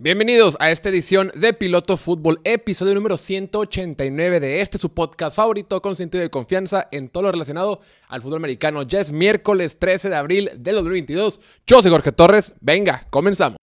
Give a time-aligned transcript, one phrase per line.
[0.00, 5.82] Bienvenidos a esta edición de Piloto Fútbol, episodio número 189 de este su podcast favorito
[5.82, 8.84] con sentido de confianza en todo lo relacionado al fútbol americano.
[8.84, 11.40] Ya es miércoles 13 de abril de 2022.
[11.66, 12.54] Yo soy Jorge Torres.
[12.60, 13.57] Venga, comenzamos.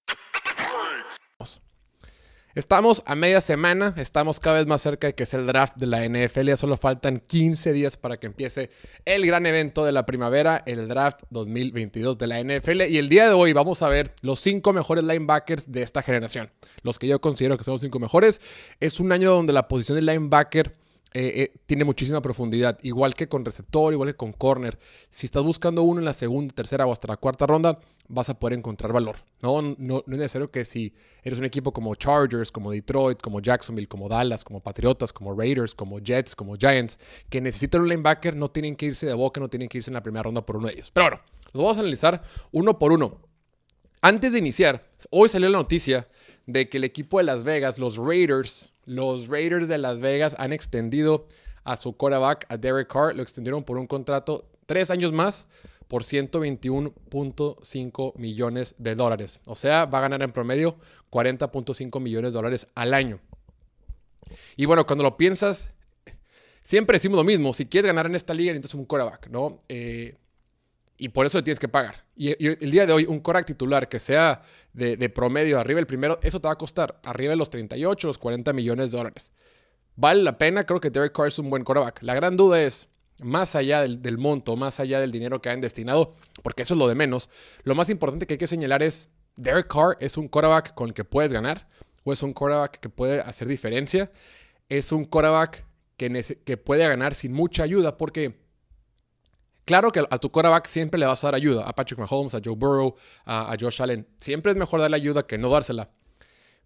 [2.55, 5.87] Estamos a media semana, estamos cada vez más cerca de que sea el draft de
[5.87, 6.47] la NFL.
[6.47, 8.69] Ya solo faltan 15 días para que empiece
[9.03, 12.83] el gran evento de la primavera, el draft 2022 de la NFL.
[12.83, 16.49] Y el día de hoy vamos a ver los cinco mejores linebackers de esta generación.
[16.81, 18.39] Los que yo considero que son los cinco mejores.
[18.79, 20.71] Es un año donde la posición de linebacker
[21.17, 24.77] eh, eh, tiene muchísima profundidad, igual que con receptor, igual que con corner.
[25.07, 27.79] Si estás buscando uno en la segunda, tercera o hasta la cuarta ronda,
[28.09, 29.15] vas a poder encontrar valor.
[29.41, 33.39] No, no, no es necesario que si eres un equipo como Chargers, como Detroit, como
[33.39, 38.35] Jacksonville, como Dallas, como Patriotas, como Raiders, como Jets, como Giants, que necesitan un linebacker,
[38.35, 40.57] no tienen que irse de boca, no tienen que irse en la primera ronda por
[40.57, 40.91] uno de ellos.
[40.91, 41.21] Pero bueno,
[41.53, 43.21] los vamos a analizar uno por uno.
[44.01, 46.09] Antes de iniciar, hoy salió la noticia
[46.45, 50.53] de que el equipo de Las Vegas, los Raiders, los Raiders de Las Vegas han
[50.53, 51.27] extendido
[51.63, 55.47] a su quarterback, a Derek Carr, lo extendieron por un contrato tres años más
[55.87, 59.39] por 121.5 millones de dólares.
[59.45, 60.75] O sea, va a ganar en promedio
[61.11, 63.21] 40.5 millones de dólares al año.
[64.55, 65.71] Y bueno, cuando lo piensas,
[66.61, 67.53] siempre decimos lo mismo.
[67.53, 69.61] Si quieres ganar en esta liga, necesitas un quarterback, ¿no?
[69.69, 70.15] Eh,
[70.97, 72.05] y por eso tienes que pagar.
[72.15, 74.41] Y, y, el día de hoy, un quarterback titular que sea
[74.73, 78.07] de, de, promedio arriba el primero, eso te va a costar arriba de los 38,
[78.07, 79.33] los 40 millones de dólares.
[79.95, 82.01] Vale la pena, creo que Derek Carr es un buen quarterback.
[82.01, 82.89] La gran duda es,
[83.21, 86.77] más allá del, del, monto, más allá del dinero que han destinado, porque eso es
[86.77, 87.29] lo de menos,
[87.63, 90.93] lo más importante que hay que señalar es, Derek Carr es un quarterback con el
[90.93, 91.67] que puedes ganar,
[92.03, 94.11] o es un quarterback que puede hacer diferencia,
[94.69, 95.65] es un quarterback
[95.97, 98.44] que, que puede ganar sin mucha ayuda, porque
[99.65, 101.63] Claro que a tu quarterback siempre le vas a dar ayuda.
[101.63, 102.95] A Patrick Mahomes, a Joe Burrow,
[103.25, 104.07] a, Josh Allen.
[104.19, 105.89] Siempre es mejor darle ayuda que no dársela.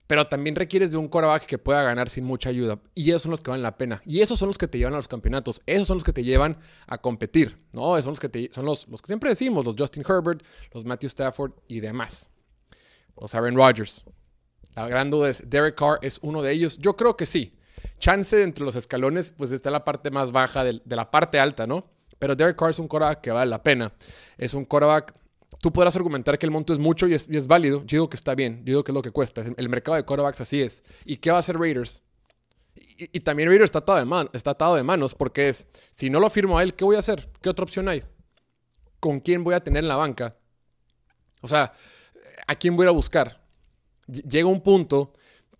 [0.05, 2.81] Pero también requieres de un quarterback que pueda ganar sin mucha ayuda.
[2.95, 4.01] Y esos son los que valen la pena.
[4.05, 5.61] Y esos son los que te llevan a los campeonatos.
[5.65, 6.57] Esos son los que te llevan
[6.87, 7.57] a competir.
[7.71, 7.95] ¿no?
[7.95, 9.65] Esos son los que, te, son los, que siempre decimos.
[9.65, 10.43] Los Justin Herbert,
[10.73, 12.29] los Matthew Stafford y demás.
[13.17, 14.03] Los Aaron Rodgers.
[14.75, 16.77] La gran duda es, ¿Derek Carr es uno de ellos?
[16.79, 17.55] Yo creo que sí.
[17.99, 21.98] Chance entre los escalones, pues está la parte más baja de la parte alta, ¿no?
[22.19, 23.91] Pero Derek Carr es un quarterback que vale la pena.
[24.37, 25.15] Es un quarterback.
[25.61, 27.79] Tú podrás argumentar que el monto es mucho y es, válido.
[27.79, 28.59] Yo digo que está bien.
[28.59, 29.43] Yo digo que es lo que cuesta.
[29.57, 30.83] El mercado de quarterbacks así es.
[31.05, 32.01] ¿Y qué va a hacer Raiders?
[32.75, 36.09] Y, y también Raiders está atado, de man, está atado de manos porque es, si
[36.09, 37.29] no lo firmo a él, ¿qué voy a hacer?
[37.41, 38.03] ¿Qué otra opción hay?
[38.99, 40.35] ¿Con quién voy a tener en la banca?
[41.41, 41.73] O sea,
[42.47, 43.41] ¿a quién voy a buscar?
[44.07, 45.13] Llega un punto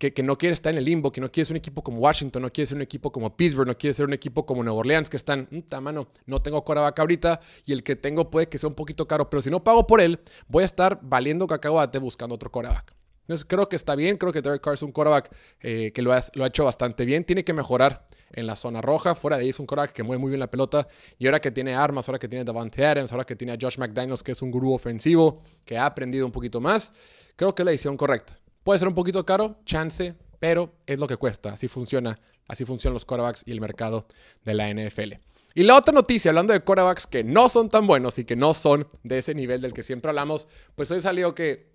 [0.08, 2.40] que, no quiere estar en el limbo, que no quiere ser un equipo como Washington,
[2.40, 5.10] no quiere ser un equipo como Pittsburgh, no quiere ser un equipo como Nueva Orleans,
[5.10, 5.46] que están,
[5.82, 9.28] mano, no tengo quarterback ahorita y el que tengo puede que sea un poquito caro,
[9.28, 10.18] pero si no pago por él,
[10.48, 12.94] voy a estar valiendo cacahuate buscando otro quarterback.
[13.22, 15.30] Entonces creo que está bien, creo que Derek Carr es un quarterback
[15.60, 18.80] eh, que lo ha, lo ha, hecho bastante bien, tiene que mejorar en la zona
[18.80, 20.88] roja, fuera de ahí es un quarterback que mueve muy bien la pelota
[21.18, 23.78] y ahora que tiene armas, ahora que tiene Davante Adams, ahora que tiene a Josh
[23.78, 26.94] McDaniels, que es un gurú ofensivo, que ha aprendido un poquito más,
[27.36, 28.39] creo que es la decisión correcta.
[28.62, 31.52] Puede ser un poquito caro, chance, pero es lo que cuesta.
[31.52, 34.06] Así funciona, así funcionan los quarterbacks y el mercado
[34.44, 35.14] de la NFL.
[35.54, 38.54] Y la otra noticia, hablando de quarterbacks que no son tan buenos y que no
[38.54, 41.70] son de ese nivel del que siempre hablamos, pues hoy salió que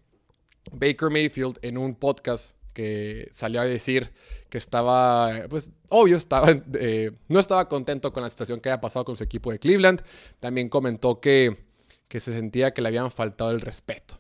[0.72, 4.12] Baker Mayfield en un podcast que salió a decir
[4.50, 9.06] que estaba, pues obvio, estaba, eh, no estaba contento con la situación que había pasado
[9.06, 10.02] con su equipo de Cleveland.
[10.40, 11.66] También comentó que,
[12.08, 14.20] que se sentía que le habían faltado el respeto.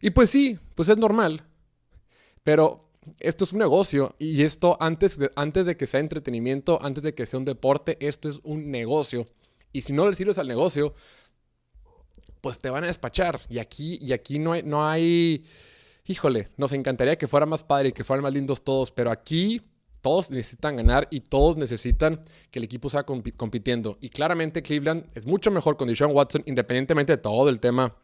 [0.00, 1.44] Y pues sí, pues es normal.
[2.48, 2.88] Pero
[3.20, 7.12] esto es un negocio y esto antes de, antes de que sea entretenimiento, antes de
[7.14, 9.28] que sea un deporte, esto es un negocio.
[9.70, 10.94] Y si no le sirves al negocio,
[12.40, 13.38] pues te van a despachar.
[13.50, 15.44] Y aquí, y aquí no hay, no hay,
[16.06, 19.60] híjole, nos encantaría que fuera más padre y que fueran más lindos todos, pero aquí
[20.00, 23.98] todos necesitan ganar y todos necesitan que el equipo sea comp compitiendo.
[24.00, 27.94] Y claramente Cleveland es mucho mejor con Deshaun Watson, independientemente de todo el tema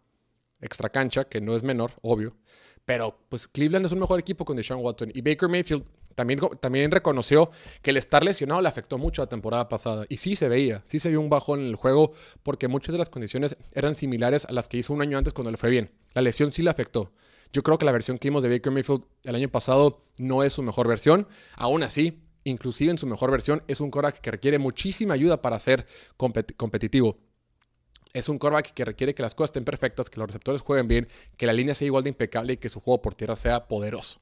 [0.60, 2.36] extra cancha, que no es menor, obvio.
[2.84, 5.10] Pero pues Cleveland es un mejor equipo con Deshaun Watson.
[5.14, 5.84] Y Baker Mayfield
[6.14, 7.50] también, también reconoció
[7.82, 10.06] que el estar lesionado le afectó mucho la temporada pasada.
[10.08, 12.98] Y sí se veía, sí se vio un bajón en el juego porque muchas de
[12.98, 15.90] las condiciones eran similares a las que hizo un año antes cuando le fue bien.
[16.12, 17.12] La lesión sí le afectó.
[17.52, 20.52] Yo creo que la versión que vimos de Baker Mayfield el año pasado no es
[20.52, 21.28] su mejor versión.
[21.56, 25.58] Aún así, inclusive en su mejor versión, es un quarterback que requiere muchísima ayuda para
[25.60, 25.86] ser
[26.16, 27.18] compet competitivo.
[28.14, 31.08] Es un quarterback que requiere que las cosas estén perfectas, que los receptores jueguen bien,
[31.36, 34.20] que la línea sea igual de impecable y que su juego por tierra sea poderoso.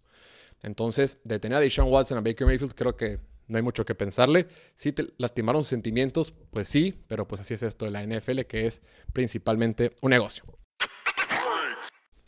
[0.63, 3.95] Entonces, de tener a Deshaun Watson a Baker Mayfield, creo que no hay mucho que
[3.95, 4.49] pensarle.
[4.75, 8.41] Si te lastimaron sus sentimientos, pues sí, pero pues así es esto de la NFL,
[8.49, 8.81] que es
[9.13, 10.45] principalmente un negocio.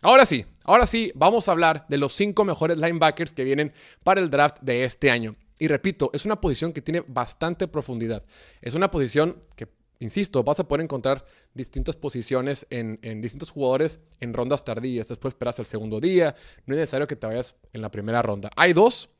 [0.02, 3.72] Ahora sí, ahora sí, vamos a hablar de los cinco mejores linebackers que vienen
[4.02, 5.34] para el draft de este año.
[5.58, 8.22] Y repito, es una posición que tiene bastante profundidad.
[8.60, 9.66] Es una posición que,
[10.00, 11.24] insisto, vas a poder encontrar
[11.54, 15.08] distintas posiciones en, distintos jugadores en rondas tardías.
[15.08, 16.34] Después esperas el segundo día.
[16.66, 18.50] No es necesario que te vayas en la primera ronda.
[18.56, 19.10] Hay dos,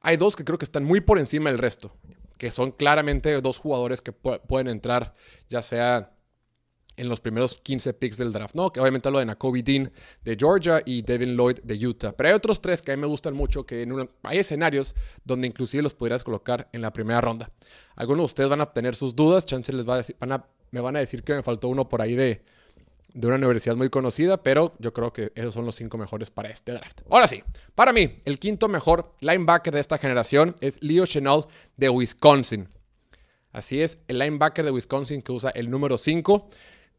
[0.00, 1.94] hay dos que creo que están muy por encima del resto.
[2.38, 5.14] Que son claramente dos jugadores que pueden entrar,
[5.48, 6.13] ya sea
[6.96, 8.72] en los primeros 15 picks del draft, ¿no?
[8.72, 9.90] Que obviamente hablo de Nakobe Dean
[10.24, 12.12] de Georgia y Devin Lloyd de Utah.
[12.12, 14.94] Pero hay otros tres que a mí me gustan mucho, que en hay escenarios
[15.24, 17.50] donde inclusive los podrías colocar en la primera ronda.
[17.96, 20.16] Algunos de ustedes van a tener sus dudas, chance les va a decir,
[20.70, 22.42] me van a decir que me faltó uno por ahí de,
[23.14, 26.50] de una universidad muy conocida, pero yo creo que esos son los cinco mejores para
[26.50, 27.02] este draft.
[27.08, 27.42] Ahora sí,
[27.74, 32.68] para mí, el quinto mejor linebacker de esta generación es Leo Chenal de Wisconsin.
[33.52, 36.50] Así es, el linebacker de Wisconsin que usa el número 5.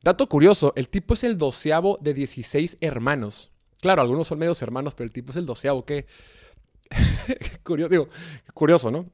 [0.05, 3.49] Dato curioso, el tipo es el doceavo de 16 hermanos.
[3.81, 5.83] Claro, algunos son medios hermanos, pero el tipo es el doceavo.
[5.83, 6.05] Qué,
[7.63, 8.09] curioso, digo,
[8.53, 9.09] curioso, ¿no?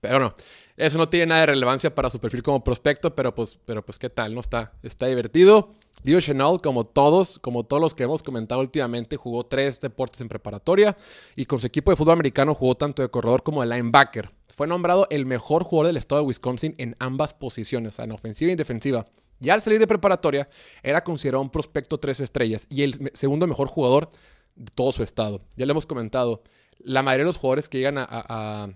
[0.00, 0.34] Pero no,
[0.76, 3.98] eso no tiene nada de relevancia para su perfil como prospecto, pero pues, pero pues
[3.98, 4.40] qué tal, ¿no?
[4.40, 5.74] Está, está divertido.
[6.02, 10.28] Dio Chenal, como todos, como todos los que hemos comentado últimamente, jugó tres deportes en
[10.28, 10.96] preparatoria
[11.36, 14.30] y con su equipo de fútbol americano jugó tanto de corredor como de linebacker.
[14.48, 18.52] Fue nombrado el mejor jugador del estado de Wisconsin en ambas posiciones, en ofensiva y
[18.52, 19.04] en defensiva.
[19.40, 20.48] Ya al salir de preparatoria,
[20.82, 24.08] era considerado un prospecto tres estrellas y el segundo mejor jugador
[24.54, 25.42] de todo su estado.
[25.56, 26.42] Ya le hemos comentado,
[26.78, 28.68] la mayoría de los jugadores que llegan a,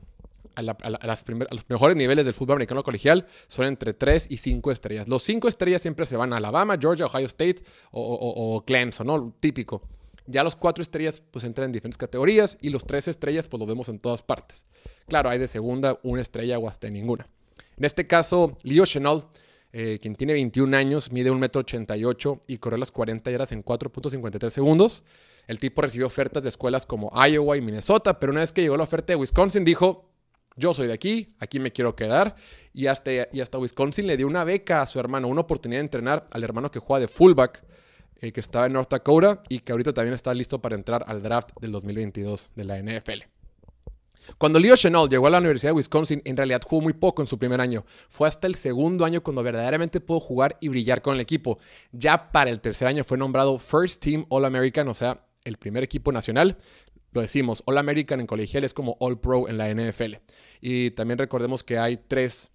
[0.62, 5.08] los mejores niveles del fútbol americano colegial son entre 3 y 5 estrellas.
[5.08, 7.56] Los 5 estrellas siempre se van a Alabama, Georgia, Ohio State
[7.90, 9.34] o, Clemson, ¿no?
[9.40, 9.82] Típico.
[10.26, 13.68] Ya los 4 estrellas pues entran en diferentes categorías y los 3 estrellas pues los
[13.68, 14.66] vemos en todas partes.
[15.06, 17.28] Claro, hay de segunda una estrella o hasta ninguna.
[17.76, 19.26] En este caso, Leo Chenal
[19.76, 24.48] eh, quien tiene 21 años, mide 1,88 m y corre las 40 yardas en 4.53
[24.48, 25.02] segundos.
[25.48, 28.76] El tipo recibió ofertas de escuelas como Iowa y Minnesota, pero una vez que llegó
[28.76, 30.13] la oferta de Wisconsin dijo,
[30.56, 32.36] yo soy de aquí, aquí me quiero quedar.
[32.72, 35.84] Y hasta, y hasta Wisconsin le dio una beca a su hermano, una oportunidad de
[35.84, 37.64] entrenar al hermano que juega de fullback,
[38.20, 41.22] eh, que estaba en North Dakota y que ahorita también está listo para entrar al
[41.22, 43.24] draft del 2022 de la NFL.
[44.38, 47.28] Cuando Leo Chenal llegó a la Universidad de Wisconsin, en realidad jugó muy poco en
[47.28, 47.84] su primer año.
[48.08, 51.58] Fue hasta el segundo año cuando verdaderamente pudo jugar y brillar con el equipo.
[51.92, 55.82] Ya para el tercer año fue nombrado First Team All American, o sea, el primer
[55.82, 56.56] equipo nacional.
[57.14, 60.16] Lo decimos, All American en colegial es como All Pro en la NFL.
[60.60, 62.50] Y también recordemos que hay tres,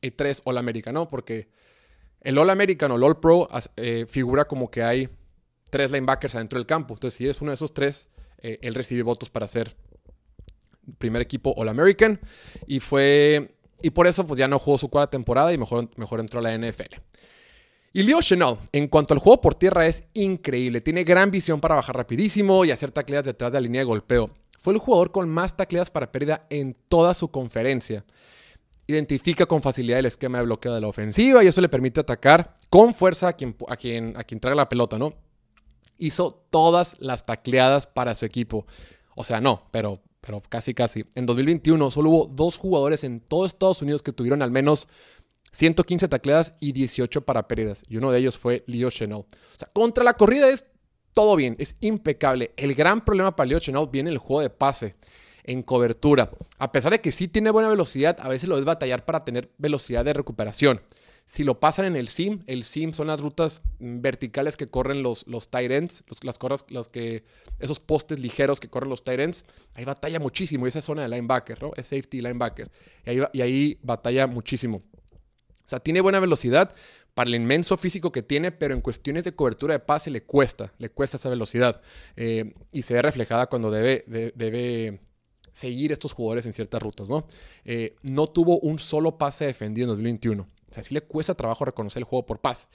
[0.00, 1.08] hay tres All American, ¿no?
[1.08, 1.48] Porque
[2.20, 5.08] el All American o el All Pro eh, figura como que hay
[5.68, 6.94] tres linebackers adentro del campo.
[6.94, 8.08] Entonces, si eres uno de esos tres,
[8.38, 9.76] eh, él recibe votos para ser
[10.98, 12.20] primer equipo All American
[12.66, 16.20] y fue y por eso pues ya no jugó su cuarta temporada y mejor, mejor
[16.20, 16.94] entró a la NFL.
[17.92, 20.80] Y Leo Chenal, en cuanto al juego por tierra, es increíble.
[20.80, 24.30] Tiene gran visión para bajar rapidísimo y hacer tacleadas detrás de la línea de golpeo.
[24.58, 28.04] Fue el jugador con más tacleadas para pérdida en toda su conferencia.
[28.86, 32.56] Identifica con facilidad el esquema de bloqueo de la ofensiva y eso le permite atacar
[32.68, 35.14] con fuerza a quien, a quien, a quien trae la pelota, ¿no?
[35.98, 38.66] Hizo todas las tacleadas para su equipo.
[39.14, 41.04] O sea, no, pero pero casi casi.
[41.14, 44.88] En 2021 solo hubo dos jugadores en todo Estados Unidos que tuvieron al menos
[45.52, 47.84] 115 tacleadas y 18 para pérdidas.
[47.88, 49.20] Y uno de ellos fue Leo Chenal.
[49.20, 49.26] O
[49.56, 50.64] sea, contra la corrida es
[51.12, 52.52] todo bien, es impecable.
[52.56, 54.94] El gran problema para Leo Chenal viene en el juego de pase,
[55.44, 56.30] en cobertura.
[56.58, 59.50] A pesar de que sí tiene buena velocidad, a veces lo es batallar para tener
[59.58, 60.80] velocidad de recuperación.
[61.26, 65.26] Si lo pasan en el sim, el sim son las rutas verticales que corren los,
[65.26, 67.22] los tight ends, las corras, las que,
[67.58, 69.44] esos postes ligeros que corren los tight ends.
[69.74, 70.66] Ahí batalla muchísimo.
[70.66, 71.72] esa zona de linebacker, ¿no?
[71.76, 72.70] Es safety linebacker.
[73.04, 74.82] Y ahí, y ahí batalla muchísimo.
[75.68, 76.74] O sea, tiene buena velocidad
[77.12, 80.72] para el inmenso físico que tiene, pero en cuestiones de cobertura de pase le cuesta,
[80.78, 81.82] le cuesta esa velocidad.
[82.16, 84.02] Eh, y se ve reflejada cuando debe,
[84.34, 85.00] debe
[85.52, 87.26] seguir estos jugadores en ciertas rutas, ¿no?
[87.66, 90.42] Eh, no tuvo un solo pase defendido en 2021.
[90.42, 92.70] O sea, sí le cuesta trabajo reconocer el juego por paz.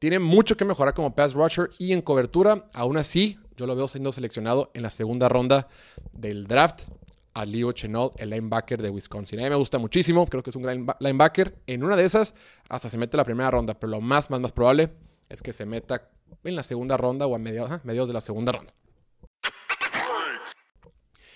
[0.00, 2.68] Tiene mucho que mejorar como pass rusher y en cobertura.
[2.72, 5.68] Aún así, yo lo veo siendo seleccionado en la segunda ronda
[6.12, 6.88] del draft
[7.34, 9.40] a Leo Chenol, el linebacker de Wisconsin.
[9.40, 11.58] A mí me gusta muchísimo, creo que es un gran linebacker.
[11.66, 12.34] En una de esas,
[12.68, 14.90] hasta se mete la primera ronda, pero lo más, más, más probable
[15.28, 16.10] es que se meta
[16.44, 18.72] en la segunda ronda o a mediados, mediados de la segunda ronda.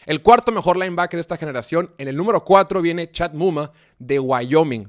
[0.06, 4.20] El cuarto mejor linebacker de esta generación, en el número 4 viene Chad Muma de
[4.20, 4.88] Wyoming.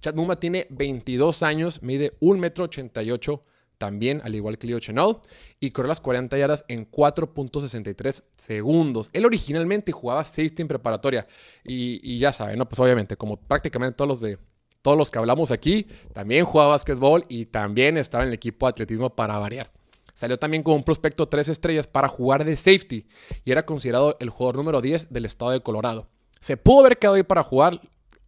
[0.00, 3.42] Chad Muma tiene 22 años, mide 1,88 m,
[3.78, 5.20] también, al igual que Leo Chenol,
[5.60, 9.10] y corrió las 40 yardas en 4.63 segundos.
[9.12, 11.26] Él originalmente jugaba safety en preparatoria,
[11.64, 12.68] y, ya saben, ¿no?
[12.68, 14.38] Pues obviamente, como prácticamente todos los de
[14.82, 18.70] todos los que hablamos aquí, también jugaba básquetbol y también estaba en el equipo de
[18.70, 19.72] atletismo para variar.
[20.14, 23.06] Salió también como un prospecto tres estrellas para jugar de safety
[23.44, 26.08] y era considerado el jugador número 10 del estado de Colorado.
[26.40, 27.80] Se pudo haber quedado ahí para jugar.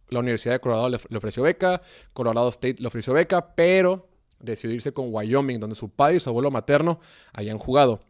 [0.09, 1.81] La Universidad de Colorado le, ofreció beca,
[2.13, 4.09] Colorado State le ofreció beca, pero
[4.43, 6.99] decidió irse con Wyoming, donde su padre y su abuelo materno
[7.33, 8.01] habían jugado.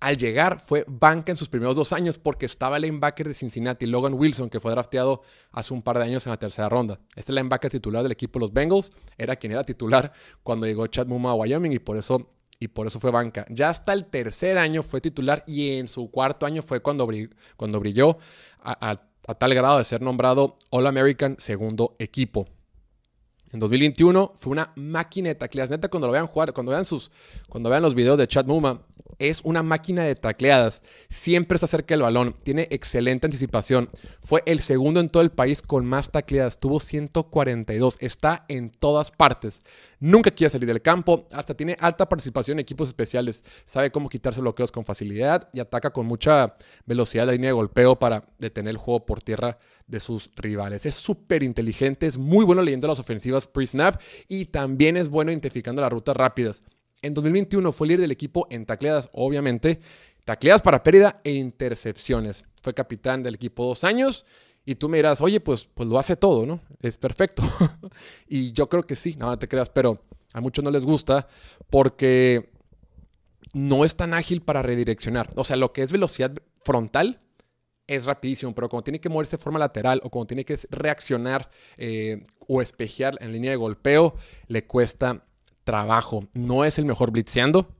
[0.00, 3.86] Al llegar fue banca en sus primeros dos años porque estaba el linebacker de Cincinnati,
[3.86, 5.22] Logan Wilson, que fue drafteado
[5.52, 7.00] hace un par de años en la tercera ronda.
[7.16, 10.12] Este linebacker titular del equipo de los Bengals era quien era titular
[10.42, 13.46] cuando llegó Chad Muma a Wyoming y por eso, y por eso fue banca.
[13.48, 17.08] Ya hasta el tercer año fue titular y en su cuarto año fue cuando,
[17.56, 18.18] cuando brilló
[18.62, 18.98] a
[19.38, 22.46] tal grado de ser nombrado All American segundo equipo.
[23.54, 25.70] En 2021 fue una máquina de tacleadas.
[25.70, 27.12] Neta, cuando lo vean jugar, cuando vean sus,
[27.48, 28.82] cuando vean los videos de Chad Muma,
[29.20, 30.82] es una máquina de tacleadas.
[31.08, 32.34] Siempre está cerca del balón.
[32.42, 33.88] Tiene excelente anticipación.
[34.20, 36.58] Fue el segundo en todo el país con más tacleadas.
[36.58, 37.98] Tuvo 142.
[38.00, 39.62] Está en todas partes.
[40.00, 41.28] Nunca quiere salir del campo.
[41.30, 43.44] Hasta tiene alta participación en equipos especiales.
[43.64, 46.56] Sabe cómo quitarse bloqueos con facilidad y ataca con mucha
[46.86, 50.86] velocidad la línea de golpeo para detener el juego por tierra de sus rivales.
[50.86, 52.06] Es súper inteligente.
[52.06, 56.62] Es muy bueno leyendo las ofensivas pre-snap y también es bueno identificando las rutas rápidas.
[57.02, 59.80] En 2021 fue líder del equipo en tacleadas, obviamente.
[60.24, 62.44] Tacleadas para pérdida e intercepciones.
[62.62, 64.24] Fue capitán del equipo dos años.
[64.64, 66.60] Y tú me dirás, oye, pues, pues lo hace todo, ¿no?
[66.80, 67.42] Es perfecto.
[68.26, 71.28] y yo creo que sí, no te creas, pero a muchos no les gusta
[71.68, 72.50] porque
[73.52, 75.28] no es tan ágil para redireccionar.
[75.36, 77.20] O sea, lo que es velocidad frontal
[77.86, 81.50] es rapidísimo, pero cuando tiene que moverse de forma lateral o cuando tiene que reaccionar
[81.76, 84.14] eh, o espejear en línea de golpeo,
[84.46, 85.26] le cuesta
[85.64, 86.28] trabajo.
[86.32, 87.74] No es el mejor blitzeando.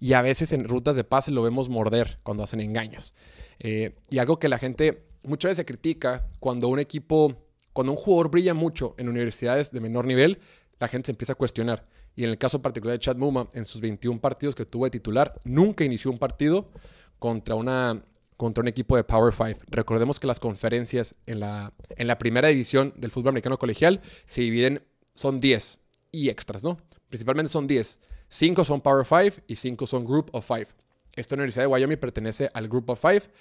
[0.00, 3.14] Y a veces en rutas de pase lo vemos morder cuando hacen engaños.
[3.58, 8.30] Eh, y algo que la gente muchas veces critica cuando un equipo, cuando un jugador
[8.30, 10.38] brilla mucho en universidades de menor nivel,
[10.78, 11.86] la gente se empieza a cuestionar.
[12.16, 14.90] Y en el caso particular de Chad Muma, en sus 21 partidos que tuvo de
[14.90, 16.70] titular, nunca inició un partido
[17.18, 18.04] contra, una,
[18.36, 19.60] contra un equipo de Power 5.
[19.68, 24.42] Recordemos que las conferencias en la, en la primera división del fútbol americano colegial se
[24.42, 24.82] dividen,
[25.14, 25.78] son 10
[26.12, 26.78] y extras, ¿no?
[27.08, 28.00] Principalmente son 10.
[28.28, 30.70] 5 son Power 5 y 5 son Group of 5.
[31.14, 33.32] Esta Universidad de Wyoming pertenece al Group of 5.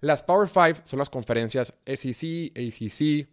[0.00, 3.28] Las Power 5 son las conferencias SEC, ACC,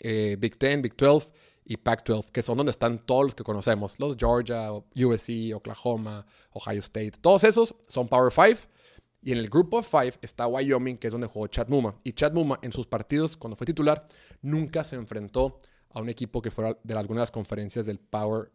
[0.00, 1.32] eh, Big 10, Big 12
[1.64, 3.98] y Pac-12, que son donde están todos los que conocemos.
[3.98, 7.12] Los Georgia, USC, Oklahoma, Ohio State.
[7.20, 8.68] Todos esos son Power 5.
[9.24, 11.96] Y en el Group of 5 está Wyoming, que es donde jugó Chad Muma.
[12.04, 14.06] Y Chad Muma en sus partidos, cuando fue titular,
[14.42, 18.52] nunca se enfrentó a un equipo que fuera de alguna de las conferencias del Power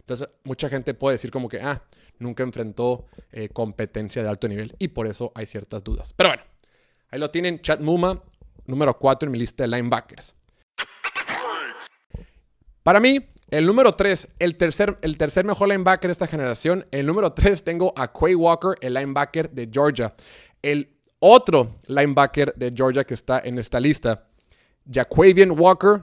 [0.00, 1.82] entonces, mucha gente puede decir como que, ah,
[2.18, 6.14] nunca enfrentó eh, competencia de alto nivel y por eso hay ciertas dudas.
[6.16, 6.42] Pero bueno,
[7.10, 8.22] ahí lo tienen, Chad Muma,
[8.66, 10.34] número 4 en mi lista de linebackers.
[12.82, 13.18] Para mí,
[13.50, 17.62] el número 3, el tercer, el tercer mejor linebacker de esta generación, el número 3
[17.62, 20.14] tengo a Quay Walker, el linebacker de Georgia.
[20.62, 24.28] El otro linebacker de Georgia que está en esta lista,
[24.90, 26.02] Jaquavian Walker,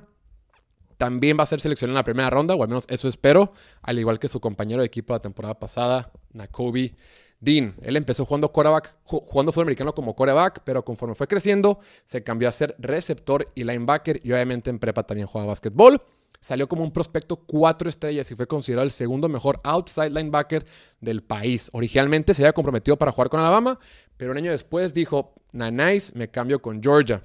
[0.98, 4.00] también va a ser seleccionado en la primera ronda, o al menos eso espero, al
[4.00, 6.96] igual que su compañero de equipo la temporada pasada, Nakobe
[7.40, 7.76] Dean.
[7.82, 12.48] Él empezó jugando quarterback, jugando fútbol americano como quarterback, pero conforme fue creciendo, se cambió
[12.48, 16.02] a ser receptor y linebacker, y obviamente en prepa también jugaba básquetbol.
[16.44, 20.66] Salió como un prospecto cuatro estrellas y fue considerado el segundo mejor outside linebacker
[21.00, 21.70] del país.
[21.72, 23.80] Originalmente se había comprometido para jugar con Alabama,
[24.18, 27.24] pero un año después dijo, nice, me cambio con Georgia.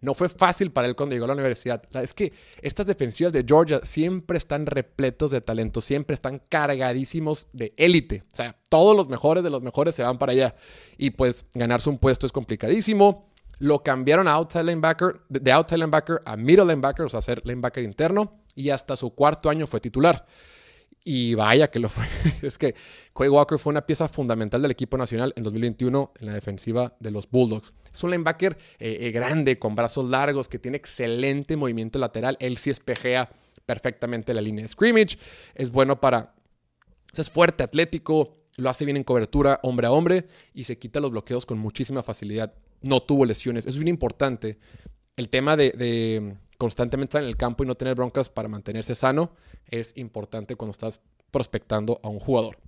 [0.00, 1.82] No fue fácil para él cuando llegó a la universidad.
[2.02, 7.74] Es que estas defensivas de Georgia siempre están repletos de talento, siempre están cargadísimos de
[7.76, 8.24] élite.
[8.32, 10.54] O sea, todos los mejores de los mejores se van para allá.
[10.96, 13.28] Y pues ganarse un puesto es complicadísimo.
[13.58, 17.82] Lo cambiaron a outside linebacker, de outside linebacker a middle linebacker, o sea, ser linebacker
[17.84, 18.42] interno.
[18.54, 20.26] Y hasta su cuarto año fue titular.
[21.04, 22.04] Y vaya que lo fue.
[22.42, 22.74] es que
[23.14, 27.10] Quay Walker fue una pieza fundamental del equipo nacional en 2021 en la defensiva de
[27.10, 27.72] los Bulldogs.
[27.92, 32.36] Es un linebacker eh, eh, grande, con brazos largos, que tiene excelente movimiento lateral.
[32.40, 33.30] Él sí espejea
[33.64, 35.18] perfectamente la línea de scrimmage.
[35.54, 36.34] Es bueno para...
[37.16, 41.10] Es fuerte, atlético, lo hace bien en cobertura hombre a hombre y se quita los
[41.10, 42.52] bloqueos con muchísima facilidad.
[42.82, 43.66] No tuvo lesiones.
[43.66, 44.58] Es bien importante.
[45.16, 49.32] El tema de constantemente estar en el campo y no tener broncas para mantenerse sano
[49.66, 52.58] es importante cuando estás prospectando a un jugador.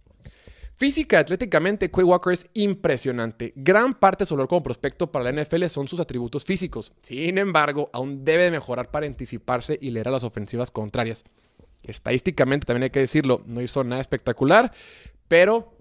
[0.76, 3.52] Física atléticamente, Quay Walker es impresionante.
[3.54, 6.94] Gran parte de su valor como prospecto para la NFL son sus atributos físicos.
[7.02, 11.24] Sin embargo, aún debe mejorar para anticiparse y leer a las ofensivas contrarias.
[11.82, 14.72] Estadísticamente, también hay que decirlo, no hizo nada espectacular,
[15.28, 15.76] pero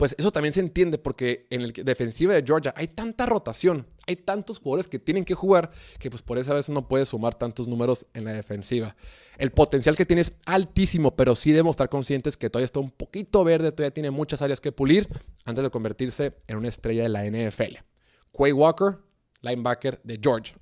[0.00, 4.16] pues eso también se entiende porque en el defensivo de Georgia hay tanta rotación, hay
[4.16, 7.68] tantos jugadores que tienen que jugar que pues por esa vez no puede sumar tantos
[7.68, 8.96] números en la defensiva.
[9.36, 12.90] El potencial que tiene es altísimo, pero sí debemos estar conscientes que todavía está un
[12.90, 15.06] poquito verde, todavía tiene muchas áreas que pulir
[15.44, 17.76] antes de convertirse en una estrella de la NFL.
[18.32, 19.00] Quay Walker,
[19.42, 20.56] linebacker de Georgia.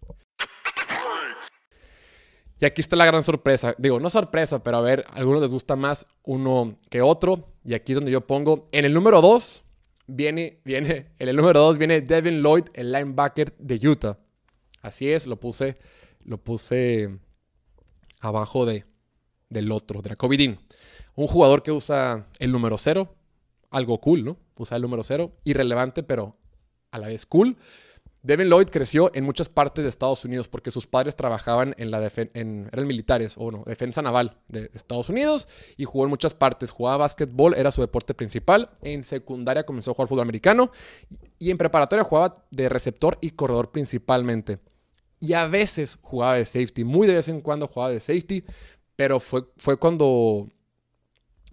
[2.61, 3.75] Y aquí está la gran sorpresa.
[3.79, 7.47] Digo, no sorpresa, pero a ver, a algunos les gusta más uno que otro.
[7.65, 8.69] Y aquí es donde yo pongo.
[8.73, 9.63] En el número 2
[10.09, 14.19] viene, viene, en el número 2 viene Devin Lloyd, el linebacker de Utah.
[14.83, 15.77] Así es, lo puse,
[16.25, 17.19] lo puse
[18.21, 18.85] abajo de,
[19.49, 20.59] del otro, de Dean.
[21.15, 23.15] Un jugador que usa el número 0.
[23.71, 24.37] Algo cool, ¿no?
[24.57, 25.33] Usa el número 0.
[25.45, 26.37] Irrelevante, pero
[26.91, 27.57] a la vez cool.
[28.23, 32.11] Devin Lloyd creció en muchas partes de Estados Unidos porque sus padres trabajaban en la
[32.35, 35.47] en, eran militares o no, defensa naval de Estados Unidos
[35.77, 36.73] y jugó en muchas partes.
[36.73, 38.71] Jugaba básquetbol, era su deporte principal.
[38.83, 40.73] En secundaria comenzó a jugar fútbol americano
[41.39, 44.59] y en preparatoria jugaba de receptor y corredor principalmente.
[45.21, 48.45] Y a veces jugaba de safety, muy de vez en cuando jugaba de safety,
[48.97, 50.49] pero fue, fue cuando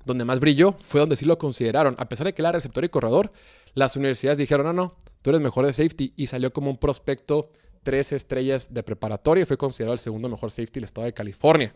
[0.04, 1.96] donde más brilló, fue donde sí lo consideraron.
[2.00, 3.32] A pesar de que era receptor y corredor,
[3.74, 4.96] las universidades dijeron, no, no,
[5.26, 7.50] tú eres mejor de safety y salió como un prospecto
[7.82, 11.74] tres estrellas de preparatoria y fue considerado el segundo mejor safety del estado de California.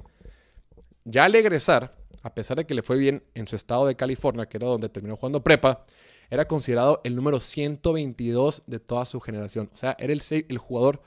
[1.03, 4.45] Ya al egresar, a pesar de que le fue bien en su estado de California,
[4.45, 5.83] que era donde terminó jugando prepa,
[6.29, 9.67] era considerado el número 122 de toda su generación.
[9.73, 11.01] O sea, era el, el jugador,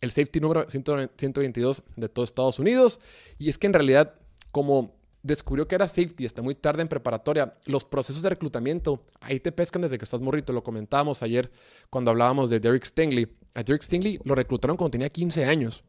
[0.00, 2.98] el safety número 122 de todo Estados Unidos.
[3.38, 4.14] Y es que en realidad,
[4.50, 7.54] como descubrió que era safety hasta muy tarde en preparatoria.
[7.64, 10.52] Los procesos de reclutamiento, ahí te pescan desde que estás morrito.
[10.52, 11.50] Lo comentábamos ayer
[11.90, 13.36] cuando hablábamos de Derek Stingley.
[13.54, 15.84] A Derek Stingley lo reclutaron cuando tenía 15 años.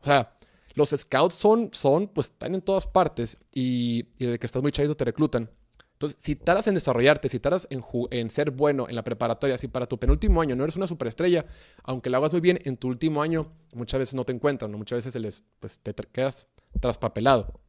[0.00, 0.36] O sea,
[0.74, 4.96] los scouts son, son pues están en todas partes y, desde que estás muy chavito
[4.96, 5.50] te reclutan.
[5.92, 9.68] Entonces, si taras en desarrollarte, si taras en, en, ser bueno en la preparatoria, si
[9.68, 11.46] para tu penúltimo año no eres una superestrella,
[11.84, 15.04] aunque lo hagas muy bien, en tu último año muchas veces no te encuentran, muchas
[15.04, 16.48] veces les, pues, te quedas
[16.80, 17.60] traspapelado.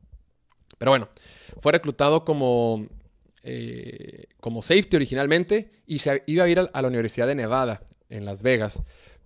[0.78, 1.10] Pero bueno,
[1.60, 2.88] fue reclutado como,
[3.44, 8.26] eh, como safety originalmente y se iba a ir a, la Universidad de Nevada en
[8.26, 8.82] Las Vegas.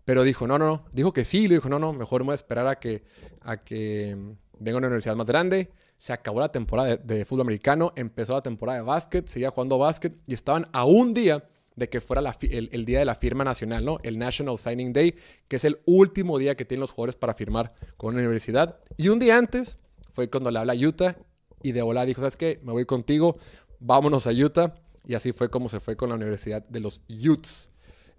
[0.06, 0.86] Pero dijo, no, no, no.
[0.92, 3.04] Dijo que sí, le dijo, no, no, mejor me voy a esperar a que,
[3.42, 4.18] a que
[4.60, 5.72] venga una universidad más grande.
[5.98, 10.18] Se acabó la temporada de, fútbol americano, empezó la temporada de básquet, seguía jugando básquet
[10.26, 11.44] y estaban a un día
[11.76, 14.00] de que fuera el, el, día de la firma nacional, ¿no?
[14.04, 15.16] El National Signing Day,
[15.48, 18.80] que es el último día que tienen los jugadores para firmar con una universidad.
[18.98, 19.78] Y un día antes
[20.12, 21.16] fue cuando le habla Utah
[21.62, 22.60] y de volada dijo, ¿sabes qué?
[22.64, 23.38] Me voy contigo,
[23.80, 24.74] vámonos a Utah.
[25.06, 27.70] Y así fue como se fue con la Universidad de los Utes.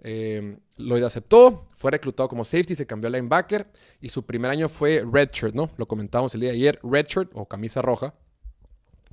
[0.03, 3.67] Eh, Lloyd aceptó, fue reclutado como safety, se cambió a linebacker
[4.01, 5.69] y su primer año fue redshirt, ¿no?
[5.77, 8.15] Lo comentábamos el día de ayer, redshirt o camisa roja.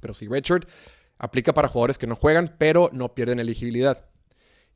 [0.00, 0.68] Pero sí, redshirt
[1.18, 4.06] aplica para jugadores que no juegan, pero no pierden elegibilidad.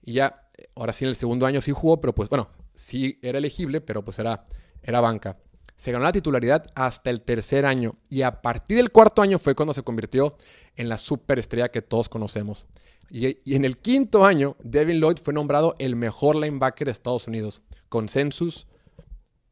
[0.02, 3.38] Y ya, ahora sí en el segundo año sí jugó, pero pues bueno, sí era
[3.38, 4.46] elegible, pero pues era,
[4.82, 5.38] era banca
[5.76, 9.54] se ganó la titularidad hasta el tercer año y a partir del cuarto año fue
[9.54, 10.36] cuando se convirtió
[10.76, 12.66] en la superestrella que todos conocemos.
[13.10, 17.60] Y, en el quinto año, Devin Lloyd fue nombrado el mejor linebacker de Estados Unidos,
[17.90, 18.66] consensus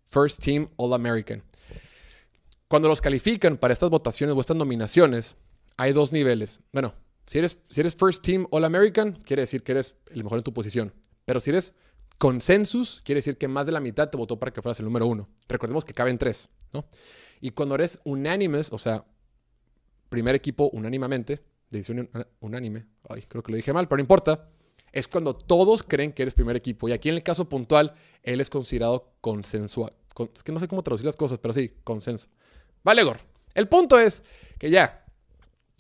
[0.06, 1.42] First Team All American.
[2.68, 5.36] Cuando los califican para estas votaciones o estas nominaciones,
[5.76, 6.60] hay dos niveles.
[6.72, 6.94] Bueno,
[7.26, 10.94] si eres, First Team All American, quiere decir que eres el mejor en tu posición.
[11.24, 11.74] Pero si eres
[12.20, 15.06] Consensus quiere decir que más de la mitad te votó para que fueras el número
[15.06, 15.26] uno.
[15.48, 16.84] Recordemos que caben tres, ¿no?
[17.40, 19.06] Y cuando eres unánime, o sea,
[20.10, 24.50] primer equipo unánimemente, decisión unánime, ay, creo que lo dije mal, pero no importa,
[24.92, 26.90] es cuando todos creen que eres primer equipo.
[26.90, 29.94] Y aquí en el caso puntual, él es considerado consensual.
[30.34, 32.28] es que no sé cómo traducir las cosas, pero sí, consenso.
[32.84, 33.18] Vale, Gor.
[33.54, 34.22] El punto es
[34.58, 34.99] que ya,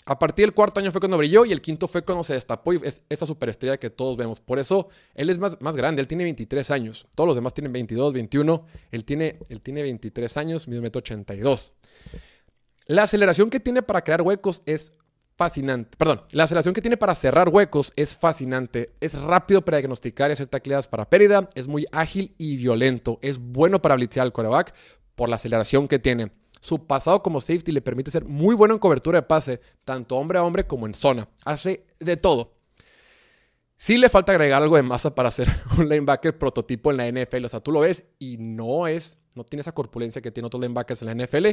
[0.06, 2.72] a partir del cuarto año fue cuando brilló y el quinto fue cuando se destapó
[2.72, 4.40] y es esta superestrella que todos vemos.
[4.40, 7.06] Por eso él es más, más grande, él tiene 23 años.
[7.14, 8.66] Todos los demás tienen 22, 21.
[8.90, 11.72] Él tiene, él tiene 23 años, mide 82.
[12.86, 14.94] La aceleración que tiene para crear huecos es
[15.36, 15.96] fascinante.
[15.96, 18.92] Perdón, la aceleración que tiene para cerrar huecos es fascinante.
[19.00, 21.50] Es rápido para diagnosticar y hacer tacleadas para pérdida.
[21.54, 23.18] Es muy ágil y violento.
[23.22, 24.74] Es bueno para blitzear al coreback
[25.14, 26.32] por la aceleración que tiene.
[26.60, 30.38] Su pasado como safety le permite ser muy bueno en cobertura de pase, tanto hombre
[30.38, 31.28] a hombre como en zona.
[31.44, 32.54] Hace de todo.
[33.76, 37.46] Sí le falta agregar algo de masa para ser un linebacker prototipo en la NFL.
[37.46, 40.60] O sea, tú lo ves y no es, no tiene esa corpulencia que tiene otros
[40.60, 41.46] linebackers en la NFL.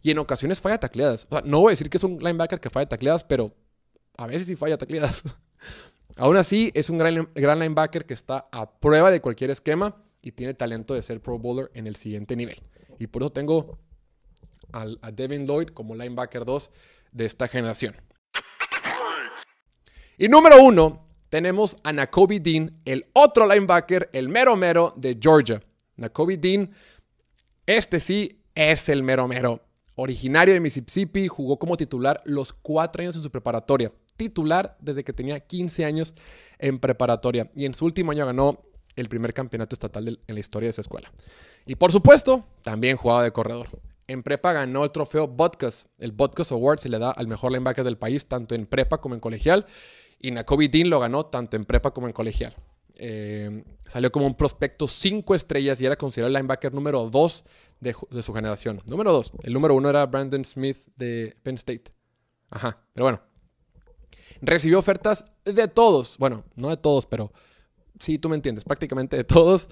[0.00, 1.24] Y en ocasiones falla tacleadas.
[1.24, 3.54] O sea, no voy a decir que es un linebacker que falla tacleadas, pero
[4.16, 5.24] a veces sí falla tacleadas.
[6.16, 10.32] Aún así, es un gran, gran linebacker que está a prueba de cualquier esquema y
[10.32, 12.62] tiene talento de ser Pro Bowler en el siguiente nivel.
[12.98, 13.78] Y por eso tengo
[14.74, 16.70] a Devin Lloyd como linebacker 2
[17.12, 17.96] de esta generación.
[20.16, 25.60] Y número uno, tenemos a Nakobe Dean, el otro linebacker, el mero mero de Georgia.
[25.96, 26.70] Nakobe Dean,
[27.66, 29.60] este sí es el mero mero.
[29.96, 33.92] Originario de Mississippi, jugó como titular los cuatro años en su preparatoria.
[34.16, 36.14] Titular desde que tenía 15 años
[36.58, 37.50] en preparatoria.
[37.56, 38.62] Y en su último año ganó
[38.94, 41.12] el primer campeonato estatal en la historia de su escuela.
[41.66, 43.68] Y por supuesto, también jugaba de corredor.
[44.06, 45.86] En prepa ganó el trofeo Butkus.
[45.98, 49.14] El Butkus Award se le da al mejor linebacker del país, tanto en prepa como
[49.14, 49.66] en colegial.
[50.18, 52.54] Y Nakobe Dean lo ganó tanto en prepa como en colegial.
[52.96, 57.44] Eh, salió como un prospecto 5 estrellas y era considerado el linebacker número 2
[57.80, 58.82] de, su generación.
[58.86, 59.32] Número 2.
[59.42, 61.84] El número 1 era Brandon Smith de Penn State.
[62.50, 63.20] Ajá, pero bueno.
[64.40, 66.18] Recibió ofertas de todos.
[66.18, 67.32] Bueno, no de todos, pero
[67.98, 68.64] sí, tú me entiendes.
[68.64, 69.68] Prácticamente de todos.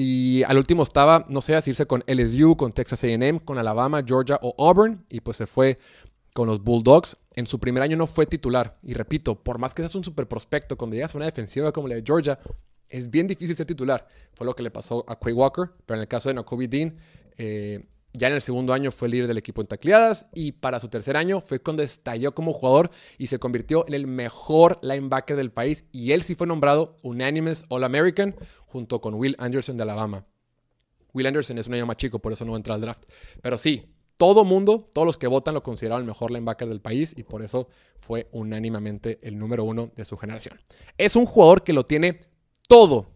[0.00, 4.00] Y al último estaba, no sé, si irse con LSU, con Texas AM, con Alabama,
[4.06, 5.04] Georgia o Auburn.
[5.08, 5.80] Y pues se fue
[6.32, 7.16] con los Bulldogs.
[7.34, 8.78] En su primer año no fue titular.
[8.84, 11.88] Y repito, por más que seas un super prospecto, cuando llegas a una defensiva como
[11.88, 12.38] la de Georgia,
[12.88, 14.06] es bien difícil ser titular.
[14.34, 16.96] Fue lo que le pasó a Quay Walker, pero en el caso de Nakobe Dean,
[17.36, 20.88] eh, ya en el segundo año fue líder del equipo en tacleadas y para su
[20.88, 25.50] tercer año fue cuando estalló como jugador y se convirtió en el mejor linebacker del
[25.52, 28.34] país y él sí fue nombrado Unanimous All-American
[28.68, 30.24] junto con Will Anderson de Alabama.
[31.12, 33.04] Will Anderson es un año más chico, por eso no entra al draft.
[33.42, 33.84] Pero sí,
[34.18, 37.42] todo mundo, todos los que votan lo consideraron el mejor linebacker del país y por
[37.42, 40.60] eso fue unánimemente el número uno de su generación.
[40.98, 42.20] Es un jugador que lo tiene
[42.66, 43.06] todo,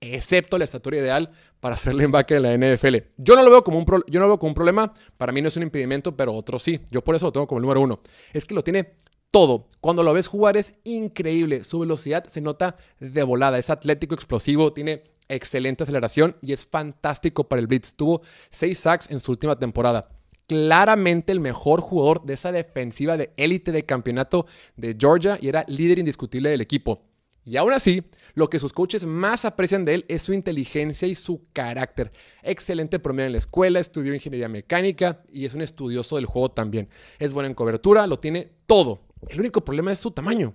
[0.00, 2.96] excepto la estatura ideal para ser linebacker en la NFL.
[3.16, 5.40] Yo no lo veo como un, yo no lo veo como un problema, para mí
[5.40, 6.80] no es un impedimento, pero otros sí.
[6.90, 8.00] Yo por eso lo tengo como el número uno.
[8.32, 8.96] Es que lo tiene
[9.32, 9.66] todo.
[9.80, 11.64] Cuando lo ves jugar es increíble.
[11.64, 13.58] Su velocidad se nota de volada.
[13.58, 17.94] Es atlético, explosivo, tiene excelente aceleración y es fantástico para el blitz.
[17.94, 20.08] Tuvo seis sacks en su última temporada
[20.46, 24.44] claramente el mejor jugador de esa defensiva de élite de campeonato
[24.76, 27.06] de Georgia y era líder indiscutible del equipo.
[27.44, 31.14] Y aún así, lo que sus coaches más aprecian de él es su inteligencia y
[31.14, 32.12] su carácter.
[32.42, 36.88] Excelente promedio en la escuela, estudió ingeniería mecánica y es un estudioso del juego también.
[37.18, 39.00] Es bueno en cobertura, lo tiene todo.
[39.28, 40.54] El único problema es su tamaño.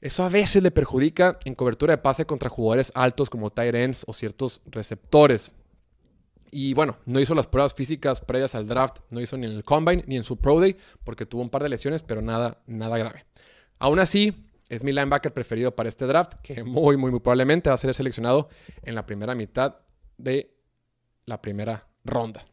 [0.00, 4.04] Eso a veces le perjudica en cobertura de pase contra jugadores altos como tight ends
[4.06, 5.50] o ciertos receptores.
[6.50, 9.64] Y bueno, no hizo las pruebas físicas previas al draft, no hizo ni en el
[9.64, 12.98] combine ni en su pro day porque tuvo un par de lesiones, pero nada, nada
[12.98, 13.24] grave.
[13.78, 17.74] Aún así, es mi linebacker preferido para este draft, que muy, muy, muy probablemente va
[17.74, 18.48] a ser seleccionado
[18.82, 19.76] en la primera mitad
[20.18, 20.56] de
[21.24, 22.46] la primera ronda.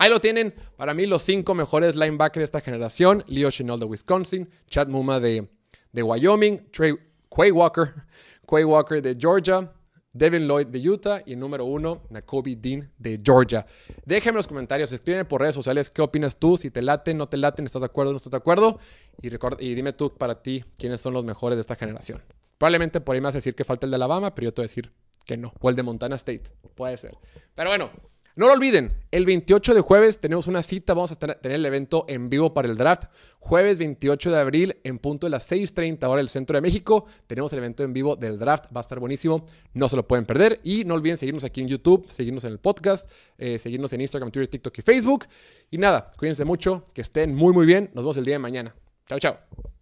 [0.00, 3.22] Ahí lo tienen, para mí, los cinco mejores linebackers de esta generación.
[3.26, 5.46] Leo Chenal de Wisconsin, Chad Muma de,
[5.92, 6.94] de Wyoming, Trey,
[7.28, 7.92] Quay Walker,
[8.48, 9.70] Quay Walker de Georgia,
[10.14, 13.66] Devin Lloyd de Utah y el número uno, Nakobe Dean de Georgia.
[14.06, 17.28] Déjenme en los comentarios, escriben por redes sociales qué opinas tú, si te laten, no
[17.28, 18.78] te laten, estás de acuerdo, no estás de acuerdo.
[19.20, 22.22] Y, dime tú para ti quiénes son los mejores de esta generación.
[22.56, 24.64] Probablemente por ahí me vas decir que falta el de Alabama, pero yo te voy
[24.64, 24.94] a decir
[25.26, 25.52] que no.
[25.60, 27.18] O el de Montana State, puede ser.
[27.54, 27.90] Pero bueno,
[28.36, 32.04] no lo olviden, el 28 de jueves tenemos una cita, vamos a tener el evento
[32.08, 33.04] en vivo para el draft.
[33.40, 37.06] Jueves 28 de abril en punto de las 6.30 hora del centro de México.
[37.26, 40.26] Tenemos el evento en vivo del draft, va a estar buenísimo, no se lo pueden
[40.26, 40.60] perder.
[40.62, 44.30] Y no olviden seguirnos aquí en YouTube, seguirnos en el podcast, eh, seguirnos en Instagram,
[44.30, 45.26] Twitter, TikTok y Facebook.
[45.70, 48.74] Y nada, cuídense mucho, que estén muy muy bien, nos vemos el día de mañana.
[49.08, 49.79] Chao, chao.